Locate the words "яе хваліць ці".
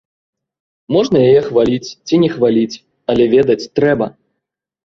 1.29-2.15